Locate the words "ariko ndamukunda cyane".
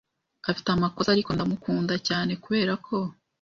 1.11-2.31